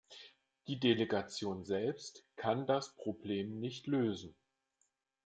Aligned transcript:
Die 0.65 0.79
Delegation 0.79 1.63
selbst 1.63 2.25
kann 2.35 2.65
das 2.65 2.95
Problem 2.95 3.59
nicht 3.59 3.85
lösen. 3.85 4.33